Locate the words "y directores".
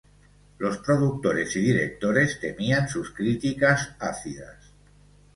1.57-2.39